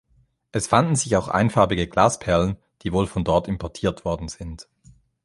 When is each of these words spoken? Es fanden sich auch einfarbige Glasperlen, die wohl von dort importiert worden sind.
Es 0.51 0.65
fanden 0.65 0.95
sich 0.95 1.15
auch 1.15 1.27
einfarbige 1.27 1.87
Glasperlen, 1.87 2.57
die 2.81 2.91
wohl 2.91 3.05
von 3.05 3.23
dort 3.23 3.47
importiert 3.47 4.03
worden 4.03 4.29
sind. 4.29 4.67